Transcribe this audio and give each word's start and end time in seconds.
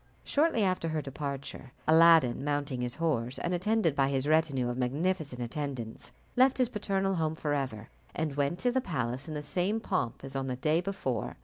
Shortly 0.23 0.63
after 0.63 0.87
her 0.87 1.01
departure, 1.03 1.71
Aladdin, 1.87 2.43
mounting 2.43 2.81
his 2.81 2.95
horse, 2.95 3.37
and 3.37 3.53
attended 3.53 3.95
by 3.95 4.09
his 4.09 4.27
retinue 4.27 4.67
of 4.67 4.75
magnificent 4.75 5.43
attendants, 5.43 6.11
left 6.35 6.57
his 6.57 6.69
paternal 6.69 7.13
home 7.13 7.35
forever, 7.35 7.87
and 8.15 8.33
went 8.35 8.57
to 8.61 8.71
the 8.71 8.81
palace 8.81 9.27
in 9.27 9.35
the 9.35 9.43
same 9.43 9.79
pomp 9.79 10.23
as 10.23 10.35
on 10.35 10.47
the 10.47 10.55
day 10.55 10.81
before. 10.81 11.37